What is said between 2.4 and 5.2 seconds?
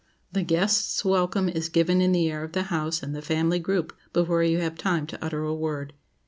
of the house and the family group before you have time